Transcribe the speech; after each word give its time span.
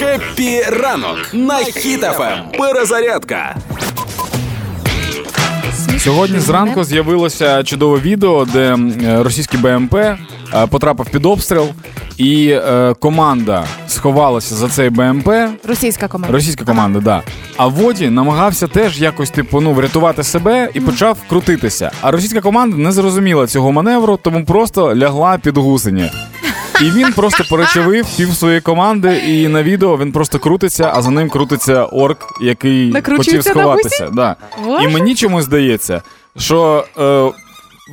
Happy 0.00 0.62
ранок 0.82 1.18
на 1.32 1.56
Хіт 1.58 2.04
FM. 2.04 2.38
Перезарядка. 2.58 3.56
Сьогодні 5.98 6.38
зранку 6.38 6.84
з'явилося 6.84 7.62
чудове 7.64 8.00
відео, 8.00 8.44
де 8.44 8.76
російський 9.22 9.60
БМП 9.60 9.94
е, 9.94 10.16
потрапив 10.70 11.06
під 11.10 11.26
обстріл, 11.26 11.66
і 12.16 12.48
е, 12.50 12.94
команда 13.00 13.64
сховалася 13.88 14.54
за 14.54 14.68
цей 14.68 14.90
БМП. 14.90 15.28
Російська 15.68 16.08
команда. 16.08 16.34
Російська 16.36 16.64
команда, 16.64 17.00
да. 17.00 17.22
А 17.56 17.66
водій 17.66 18.10
намагався 18.10 18.66
теж 18.66 19.00
якось 19.00 19.30
типу 19.30 19.60
ну 19.60 19.72
врятувати 19.72 20.22
себе 20.22 20.68
і 20.74 20.80
почав 20.80 21.16
крутитися. 21.28 21.90
А 22.00 22.10
російська 22.10 22.40
команда 22.40 22.76
не 22.76 22.92
зрозуміла 22.92 23.46
цього 23.46 23.72
маневру, 23.72 24.18
тому 24.22 24.44
просто 24.44 24.96
лягла 24.96 25.38
під 25.38 25.56
гусені. 25.56 26.10
І 26.80 26.90
він 26.90 27.12
просто 27.12 27.44
перечавив 27.50 28.16
пів 28.16 28.34
своєї 28.34 28.60
команди, 28.60 29.22
і 29.26 29.48
на 29.48 29.62
відео 29.62 29.98
він 29.98 30.12
просто 30.12 30.38
крутиться, 30.38 30.92
а 30.94 31.02
за 31.02 31.10
ним 31.10 31.28
крутиться 31.28 31.84
орк, 31.84 32.18
який 32.40 32.92
хотів 33.16 33.44
сховатися. 33.44 34.08
Да. 34.12 34.36
І 34.82 34.88
мені 34.88 35.14
чомусь 35.14 35.44
здається, 35.44 36.02
що 36.36 36.84
е, 36.98 37.32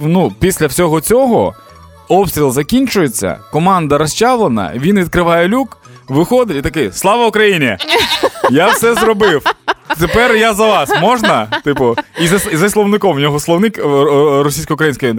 ну, 0.02 0.34
після 0.40 0.68
всього 0.68 1.02
цього 1.02 1.54
обстріл 2.08 2.52
закінчується, 2.52 3.40
команда 3.52 3.98
розчавлена, 3.98 4.72
він 4.76 5.00
відкриває 5.00 5.48
люк, 5.48 5.78
виходить 6.08 6.58
і 6.58 6.62
такий: 6.62 6.92
Слава 6.92 7.28
Україні! 7.28 7.78
Я 8.52 8.68
все 8.68 8.94
зробив. 8.94 9.42
Тепер 10.00 10.36
я 10.36 10.54
за 10.54 10.68
вас 10.68 11.02
можна? 11.02 11.48
Типу, 11.64 11.96
і 12.22 12.28
за, 12.28 12.50
і 12.52 12.56
за 12.56 12.70
словником 12.70 13.16
в 13.16 13.20
нього 13.20 13.40
словник 13.40 13.78
е, 13.78 13.82
е, 13.82 14.44
російсько-український. 14.44 15.14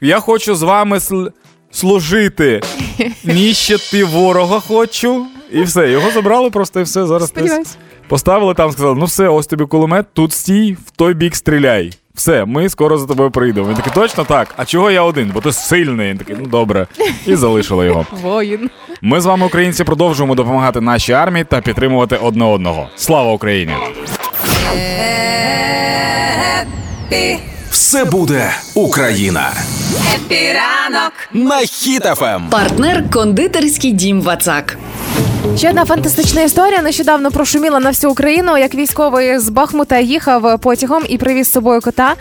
Я 0.00 0.20
хочу 0.20 0.54
з 0.54 0.62
вами 0.62 1.00
сл 1.00 1.26
служити. 1.72 2.60
Ніщити 3.24 4.04
ворога 4.04 4.60
хочу. 4.60 5.26
І 5.52 5.62
все. 5.62 5.90
Його 5.90 6.10
забрали 6.10 6.50
просто 6.50 6.80
і 6.80 6.82
все. 6.82 7.06
Зараз 7.06 7.28
Сподіваюсь. 7.28 7.76
поставили 8.08 8.54
там, 8.54 8.72
сказали: 8.72 8.94
ну 8.98 9.04
все, 9.04 9.28
ось 9.28 9.46
тобі 9.46 9.64
кулемет, 9.64 10.06
тут 10.12 10.32
стій, 10.32 10.76
в 10.86 10.90
той 10.90 11.14
бік 11.14 11.36
стріляй. 11.36 11.92
Все, 12.14 12.44
ми 12.44 12.68
скоро 12.68 12.98
за 12.98 13.06
тобою 13.06 13.30
прийдемо. 13.30 13.68
Він 13.68 13.74
такий, 13.76 13.92
точно 13.94 14.24
так. 14.24 14.54
А 14.56 14.64
чого 14.64 14.90
я 14.90 15.02
один? 15.02 15.30
Бо 15.34 15.40
ти 15.40 15.52
сильний. 15.52 16.10
Він 16.10 16.18
такий, 16.18 16.36
ну 16.40 16.46
добре. 16.46 16.86
І 17.26 17.36
залишили 17.36 17.86
його. 17.86 18.06
Воїн. 18.22 18.70
Ми 19.02 19.20
з 19.20 19.26
вами, 19.26 19.46
українці, 19.46 19.84
продовжуємо 19.84 20.34
допомагати 20.34 20.80
нашій 20.80 21.12
армії 21.12 21.44
та 21.44 21.60
підтримувати 21.60 22.16
одне 22.16 22.44
одного. 22.44 22.88
Слава 22.96 23.32
Україні! 23.32 23.72
Все 27.70 28.04
буде 28.04 28.50
Україна. 28.74 29.52
Хеппі 30.14 30.68
ранок 30.68 31.12
на 31.32 31.58
Хіт 31.58 32.09
FM. 32.09 32.48
Партнер 32.50 33.10
кондитерський 33.10 33.92
дім 33.92 34.22
Вацак. 34.22 34.76
Ще 35.56 35.68
одна 35.68 35.84
фантастична 35.84 36.42
історія. 36.42 36.82
Нещодавно 36.82 37.30
прошуміла 37.30 37.80
на 37.80 37.88
всю 37.88 38.10
Україну, 38.10 38.58
як 38.58 38.74
військовий 38.74 39.38
з 39.38 39.48
Бахмута 39.48 39.98
їхав 39.98 40.60
потягом 40.60 41.02
і 41.08 41.18
привіз 41.18 41.46
з 41.46 41.52
собою 41.52 41.80
кота. 41.80 42.14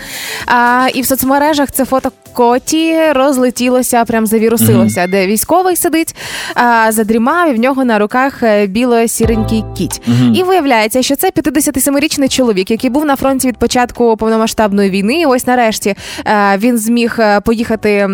А, 0.46 0.88
І 0.94 1.02
в 1.02 1.06
соцмережах 1.06 1.72
це 1.72 1.86
фото 1.86 2.12
кота 2.34 2.98
розлетілося, 3.12 4.06
прям 4.06 4.28
завірусилося, 4.28 5.02
mm-hmm. 5.02 5.12
де 5.12 5.28
військовий 5.28 5.76
сидить, 5.76 6.16
а, 6.56 6.92
задрімав 6.92 7.50
і 7.50 7.54
в 7.54 7.60
нього 7.60 7.86
на 7.86 8.00
руках 8.00 8.44
е, 8.44 8.68
біло-сіренький 8.68 9.64
кіт. 9.78 10.02
Mm-hmm. 10.02 10.36
І 10.36 10.44
виявляється, 10.44 11.02
що 11.02 11.16
це 11.16 11.30
57-річний 11.30 12.30
чоловік, 12.30 12.72
який 12.72 12.90
був 12.90 13.06
на 13.06 13.16
фронті 13.16 13.48
від 13.48 13.58
початку 13.58 14.18
повномасштабної 14.18 14.90
війни. 14.90 15.22
І 15.22 15.26
Ось 15.26 15.48
нарешті 15.48 15.96
а, 16.24 16.54
е, 16.54 16.58
він 16.58 16.78
зміг 16.78 17.16
е, 17.20 17.42
поїхати 17.42 18.08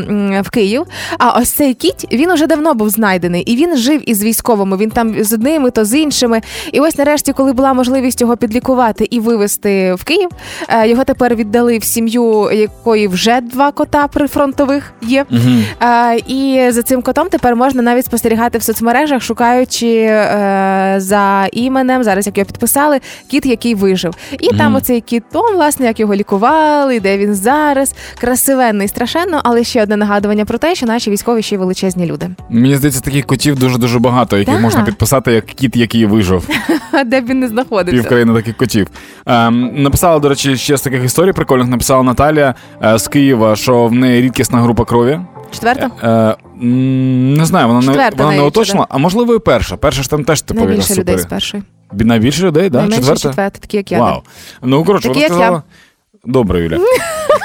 в 0.45 0.49
Київ. 0.49 0.83
А 1.17 1.39
ось 1.39 1.49
цей 1.49 1.73
кіт 1.73 2.05
він 2.11 2.31
уже 2.31 2.47
давно 2.47 2.73
був 2.73 2.89
знайдений, 2.89 3.41
і 3.41 3.55
він 3.55 3.77
жив 3.77 4.09
із 4.09 4.23
військовими. 4.23 4.77
Він 4.77 4.89
там 4.97 5.23
з 5.23 5.33
одними, 5.33 5.71
то 5.71 5.85
з 5.85 5.93
іншими. 5.93 6.41
І 6.71 6.79
ось 6.79 6.97
нарешті, 6.97 7.33
коли 7.33 7.53
була 7.53 7.73
можливість 7.73 8.21
його 8.21 8.37
підлікувати 8.37 9.07
і 9.11 9.19
вивезти 9.19 9.93
в 9.93 10.03
Київ, 10.03 10.29
його 10.85 11.03
тепер 11.03 11.35
віддали 11.35 11.77
в 11.77 11.83
сім'ю, 11.83 12.51
якої 12.51 13.07
вже 13.07 13.41
два 13.41 13.71
кота 13.71 14.07
прифронтових 14.07 14.93
є. 15.01 15.25
Угу. 15.31 15.89
І 16.27 16.67
за 16.69 16.83
цим 16.83 17.01
котом 17.01 17.27
тепер 17.29 17.55
можна 17.55 17.81
навіть 17.81 18.05
спостерігати 18.05 18.57
в 18.57 18.63
соцмережах, 18.63 19.21
шукаючи 19.21 19.87
е, 19.87 20.95
за 20.97 21.47
іменем, 21.51 22.03
зараз 22.03 22.27
як 22.27 22.37
його 22.37 22.45
підписали, 22.45 22.99
кіт, 23.27 23.45
який 23.45 23.75
вижив. 23.75 24.15
І 24.39 24.47
угу. 24.47 24.57
там 24.57 24.75
оцей 24.75 25.01
кіт, 25.01 25.23
он, 25.33 25.55
власне, 25.55 25.85
як 25.85 25.99
його 25.99 26.15
лікували, 26.15 26.99
де 26.99 27.17
він 27.17 27.35
зараз. 27.35 27.93
Красивенний, 28.19 28.87
страшенно, 28.87 29.41
але 29.43 29.63
ще 29.63 29.83
одне 29.83 29.97
нагадування 29.97 30.45
про 30.45 30.57
те, 30.57 30.75
що 30.75 30.85
наші 30.85 31.11
військові 31.11 31.41
ще 31.41 31.55
й 31.55 31.57
величезні 31.57 32.05
люди. 32.05 32.29
Мені 32.49 32.75
здається, 32.75 33.01
таких 33.01 33.25
котів 33.25 33.59
дуже 33.59 33.77
дуже 33.77 33.99
багато, 33.99 34.37
яких 34.37 34.59
можна 34.59 34.86
підписати 34.87 35.31
як 35.31 35.45
кіт, 35.45 35.75
який 35.75 36.05
вижив. 36.05 36.49
Де 37.05 37.21
б 37.21 37.25
він 37.25 37.39
не 37.39 37.47
знаходився. 37.47 38.01
Пів 38.01 38.09
країни 38.09 38.33
таких 38.33 38.57
котів. 38.57 38.87
Ем, 39.25 39.71
Написала, 39.83 40.19
до 40.19 40.29
речі, 40.29 40.57
ще 40.57 40.77
з 40.77 40.81
таких 40.81 41.03
історій 41.03 41.31
прикольних. 41.31 41.67
Написала 41.67 42.03
Наталія 42.03 42.55
е, 42.83 42.99
з 42.99 43.07
Києва, 43.07 43.55
що 43.55 43.85
в 43.85 43.93
неї 43.93 44.21
рідкісна 44.21 44.61
група 44.61 44.85
крові. 44.85 45.19
Четверта? 45.51 45.89
Е, 46.03 46.65
не 47.35 47.45
знаю, 47.45 47.67
вона 47.67 47.81
Четверта 47.81 48.17
не 48.17 48.23
вона 48.23 48.37
не 48.37 48.43
уточнила, 48.43 48.87
а 48.89 48.97
можливо 48.97 49.35
і 49.35 49.39
перша. 49.39 49.77
Перша 49.77 50.01
ж 50.03 50.09
там 50.09 50.23
теж 50.23 50.41
типові 50.41 50.67
Найбільше 50.67 50.95
людей 50.95 51.17
з 51.17 51.25
першої. 51.25 51.63
Найбільше 51.91 52.43
людей, 52.43 52.69
да? 52.69 52.87
Четверта? 52.87 53.15
четверта, 53.15 53.59
такі 53.59 53.77
як 53.77 53.91
я. 53.91 53.99
Вау. 53.99 54.21
Ну, 54.61 54.83
коротше, 54.83 55.07
такі, 55.07 55.19
вона 55.19 55.35
сказала... 55.35 55.55
Я. 55.55 55.86
Добре, 56.27 56.59
Юля. 56.63 56.77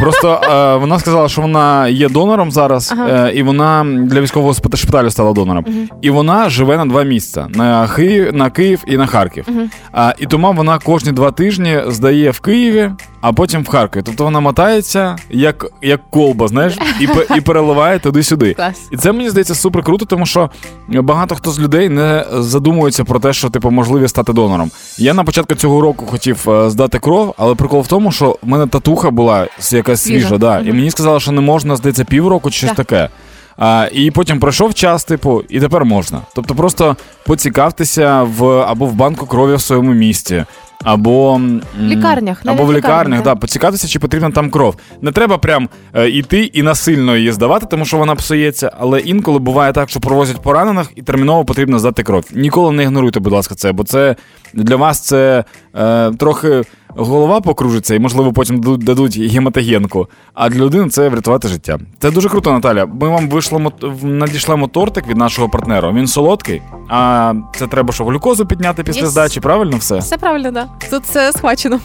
Просто 0.00 0.40
е, 0.44 0.76
вона 0.76 0.98
сказала, 0.98 1.28
що 1.28 1.42
вона 1.42 1.88
є 1.88 2.08
донором 2.08 2.50
зараз, 2.52 2.92
ага. 2.92 3.28
е, 3.28 3.32
і 3.34 3.42
вона 3.42 3.86
для 4.06 4.20
військового 4.20 4.54
шпиталю 4.54 5.10
стала 5.10 5.32
донором. 5.32 5.64
Угу. 5.68 5.98
І 6.02 6.10
вона 6.10 6.48
живе 6.48 6.76
на 6.76 6.86
два 6.86 7.02
місця: 7.02 7.46
на 7.54 7.88
Київ, 7.88 8.34
на 8.34 8.50
Київ 8.50 8.84
і 8.86 8.96
на 8.96 9.06
Харків. 9.06 9.44
Угу. 9.48 9.60
А, 9.92 10.14
І 10.18 10.26
тому 10.26 10.52
вона 10.52 10.78
кожні 10.78 11.12
два 11.12 11.30
тижні 11.30 11.80
здає 11.86 12.30
в 12.30 12.40
Києві, 12.40 12.90
а 13.22 13.32
потім 13.32 13.62
в 13.62 13.68
Харкові. 13.68 14.02
Тобто 14.06 14.24
вона 14.24 14.40
мотається 14.40 15.16
як 15.30 15.66
як 15.82 16.00
колба, 16.10 16.48
знаєш, 16.48 16.78
і 17.00 17.08
і 17.36 17.40
переливає 17.40 17.98
туди-сюди. 17.98 18.54
Клас. 18.54 18.88
І 18.92 18.96
це 18.96 19.12
мені 19.12 19.30
здається 19.30 19.54
супер 19.54 19.82
круто, 19.82 20.04
тому 20.04 20.26
що 20.26 20.50
багато 20.88 21.34
хто 21.34 21.50
з 21.50 21.60
людей 21.60 21.88
не 21.88 22.24
задумується 22.32 23.04
про 23.04 23.20
те, 23.20 23.32
що 23.32 23.50
типу 23.50 23.70
можливі 23.70 24.08
стати 24.08 24.32
донором. 24.32 24.70
Я 24.98 25.14
на 25.14 25.24
початку 25.24 25.54
цього 25.54 25.80
року 25.80 26.06
хотів 26.06 26.50
е, 26.50 26.70
здати 26.70 26.98
кров, 26.98 27.34
але 27.38 27.54
прикол 27.54 27.80
в 27.80 27.86
тому, 27.86 28.12
що 28.12 28.38
в 28.42 28.48
мене 28.48 28.66
татуха 28.66 29.10
була 29.10 29.46
якась 29.72 30.02
свіжа, 30.02 30.38
да, 30.38 30.58
mm 30.58 30.68
і 30.68 30.72
мені 30.72 30.90
сказали, 30.90 31.20
що 31.20 31.32
не 31.32 31.40
можна 31.40 31.76
здається 31.76 32.04
півроку 32.04 32.50
чи 32.50 32.58
щось 32.58 32.70
yeah. 32.70 32.76
таке. 32.76 33.08
А, 33.56 33.88
І 33.92 34.10
потім 34.10 34.40
пройшов 34.40 34.74
час, 34.74 35.04
типу, 35.04 35.42
і 35.48 35.60
тепер 35.60 35.84
можна. 35.84 36.20
Тобто, 36.34 36.54
просто 36.54 36.96
поцікавтеся 37.26 38.22
в 38.22 38.44
або 38.46 38.86
в 38.86 38.94
банку 38.94 39.26
крові 39.26 39.54
в 39.54 39.60
своєму 39.60 39.92
місті, 39.92 40.44
або 40.84 41.40
лікарнях, 41.80 42.42
або 42.46 42.64
в 42.64 42.72
лікарнях, 42.72 43.22
да, 43.22 43.34
поцікавитися, 43.34 43.88
чи 43.88 43.98
потрібна 43.98 44.30
там 44.30 44.50
кров. 44.50 44.76
Не 45.02 45.12
треба 45.12 45.38
прям 45.38 45.68
е, 45.94 46.08
йти 46.08 46.42
і 46.44 46.62
насильно 46.62 47.16
її 47.16 47.32
здавати, 47.32 47.66
тому 47.70 47.84
що 47.84 47.96
вона 47.96 48.14
псується. 48.14 48.72
Але 48.80 49.00
інколи 49.00 49.38
буває 49.38 49.72
так, 49.72 49.90
що 49.90 50.00
провозять 50.00 50.42
поранених, 50.42 50.90
і 50.96 51.02
терміново 51.02 51.44
потрібно 51.44 51.78
здати 51.78 52.02
кров. 52.02 52.24
Ніколи 52.32 52.72
не 52.72 52.82
ігноруйте, 52.82 53.20
будь 53.20 53.32
ласка, 53.32 53.54
це, 53.54 53.72
бо 53.72 53.84
це 53.84 54.16
для 54.54 54.76
вас 54.76 55.00
це 55.00 55.44
е, 55.74 56.10
трохи 56.12 56.62
голова 56.96 57.40
покружиться, 57.40 57.94
і, 57.94 57.98
можливо, 57.98 58.32
потім 58.32 58.60
дадуть 58.78 59.18
гематогенку. 59.18 60.08
А 60.34 60.48
для 60.48 60.60
людини 60.60 60.88
це 60.88 61.08
врятувати 61.08 61.48
життя. 61.48 61.78
Це 61.98 62.10
дуже 62.10 62.28
круто, 62.28 62.52
Наталя. 62.52 62.86
Ми 62.86 63.08
вам 63.08 63.28
вийшло 63.28 63.72
надішлемо 64.02 64.68
тортик 64.68 65.06
від 65.06 65.16
нашого 65.16 65.48
партнера. 65.48 65.92
Він 65.92 66.06
солодкий, 66.06 66.62
а 66.88 67.34
це 67.56 67.66
треба, 67.66 67.92
що 67.92 68.04
глюкозу 68.04 68.46
підняти 68.46 68.84
після 68.84 69.02
yes. 69.02 69.06
здачі. 69.06 69.40
Правильно 69.40 69.76
все? 69.76 69.98
Все 69.98 70.18
правильно, 70.18 70.50
да. 70.50 70.68
Тут 70.90 71.02
все 71.02 71.32
схвачено. 71.32 71.80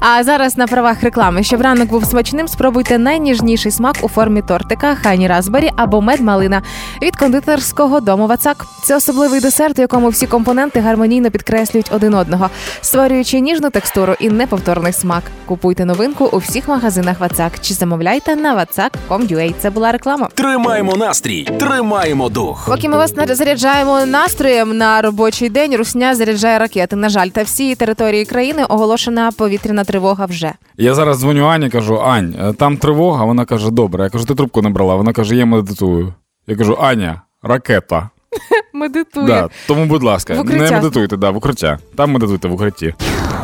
А 0.00 0.24
зараз 0.24 0.58
на 0.58 0.66
правах 0.66 1.02
реклами, 1.02 1.42
щоб 1.42 1.60
ранок 1.60 1.88
був 1.88 2.04
смачним, 2.04 2.48
спробуйте 2.48 2.98
найніжніший 2.98 3.72
смак 3.72 3.96
у 4.02 4.08
формі 4.08 4.42
тортика, 4.42 4.94
хані 4.94 5.28
Разбері 5.28 5.70
або 5.76 6.00
мед-малина 6.00 6.62
від 7.02 7.16
кондитерського 7.16 8.00
дому 8.00 8.26
Вацак. 8.26 8.66
Це 8.84 8.96
особливий 8.96 9.40
десерт, 9.40 9.78
у 9.78 9.82
якому 9.82 10.08
всі 10.08 10.26
компоненти 10.26 10.80
гармонійно 10.80 11.30
підкреслюють 11.30 11.90
один 11.92 12.14
одного, 12.14 12.50
створюючи 12.80 13.40
ніжну 13.40 13.70
текстуру 13.70 14.14
і 14.20 14.30
неповторний 14.50 14.92
смак. 14.92 15.22
Купуйте 15.46 15.84
новинку 15.84 16.24
у 16.32 16.38
всіх 16.38 16.68
магазинах 16.68 17.20
Вацак 17.20 17.52
чи 17.60 17.74
замовляйте 17.74 18.36
на 18.36 18.56
vatsak.com.ua. 18.56 19.54
Це 19.58 19.70
була 19.70 19.92
реклама. 19.92 20.28
Тримаємо 20.34 20.96
настрій, 20.96 21.44
тримаємо 21.44 22.28
дух. 22.28 22.66
Поки 22.68 22.88
ми 22.88 22.96
вас 22.96 23.14
заряджаємо 23.28 24.06
настроєм 24.06 24.76
на 24.76 25.02
робочий 25.02 25.48
день. 25.48 25.76
Русня 25.76 26.14
заряджає 26.14 26.58
ракети. 26.58 26.96
На 26.96 27.08
жаль, 27.08 27.28
та 27.28 27.42
всі 27.42 27.74
території 27.74 28.24
країни 28.24 28.64
оголошена 28.64 29.32
повітряна 29.32 29.84
тривога. 29.84 30.26
Вже 30.26 30.52
я 30.76 30.94
зараз 30.94 31.20
дзвоню 31.20 31.46
Ані, 31.46 31.70
кажу: 31.70 32.00
Ань, 32.00 32.34
е, 32.40 32.52
там 32.52 32.76
тривога. 32.76 33.24
Вона 33.24 33.44
каже: 33.44 33.70
Добре. 33.70 34.04
Я 34.04 34.10
кажу, 34.10 34.24
ти 34.24 34.34
трубку 34.34 34.62
не 34.62 34.70
брала. 34.70 34.94
Вона 34.94 35.12
каже: 35.12 35.36
Я 35.36 35.46
медитую. 35.46 36.14
Я 36.46 36.56
кажу, 36.56 36.78
Аня, 36.80 37.22
ракета. 37.42 38.10
Медитує. 38.72 39.26
Да, 39.26 39.48
Тому, 39.66 39.86
будь 39.86 40.02
ласка, 40.02 40.34
не 40.44 40.70
медитуйте, 40.70 41.16
да, 41.16 41.30
в 41.30 41.36
укриття. 41.36 41.78
Там 41.96 42.10
медитуйте 42.10 42.48
в 42.48 42.52
укритті. 42.52 42.94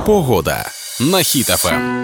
Погода 0.06 0.56
на 1.00 1.22
Хіт 1.22 1.64
FM. 1.64 1.96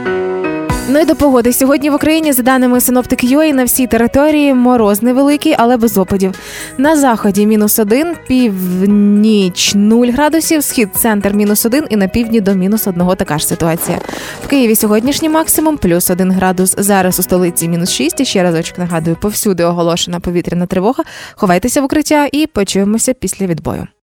Ну 0.89 1.01
і 1.01 1.05
до 1.05 1.17
погоди. 1.17 1.53
Сьогодні 1.53 1.91
в 1.91 1.95
Україні, 1.95 2.33
за 2.33 2.43
даними 2.43 2.81
Sinoptik 2.81 3.27
UA, 3.27 3.53
на 3.53 3.65
всій 3.65 3.87
території 3.87 4.55
мороз 4.55 5.03
невеликий, 5.03 5.55
але 5.59 5.77
без 5.77 5.99
опадів. 5.99 6.35
На 6.79 6.97
заході 6.97 7.47
мінус 7.47 7.79
один, 7.79 8.17
північ 8.29 9.73
0 9.75 10.07
градусів, 10.07 10.65
схід 10.65 10.89
центр 10.97 11.33
мінус 11.33 11.67
один 11.67 11.87
і 11.91 11.97
на 11.97 12.09
півдні 12.09 12.41
до 12.41 12.55
мінус 12.55 12.87
одного 12.87 13.15
така 13.15 13.39
ж 13.39 13.47
ситуація. 13.47 13.99
В 14.45 14.49
Києві 14.49 14.77
сьогоднішній 14.77 15.29
максимум 15.29 15.77
плюс 15.77 16.11
один 16.11 16.33
градус. 16.33 16.75
Зараз 16.79 17.19
у 17.19 17.23
столиці 17.23 17.69
мінус 17.69 17.91
6. 17.91 18.21
І 18.21 18.25
ще 18.25 18.43
разочок 18.43 18.79
нагадую, 18.79 19.17
повсюди 19.21 19.65
оголошена 19.65 20.21
повітряна 20.21 20.67
тривога. 20.67 21.05
Ховайтеся 21.35 21.81
в 21.81 21.85
укриття 21.85 22.29
і 22.33 22.47
почуємося 22.47 23.15
після 23.15 23.47
відбою. 23.47 23.87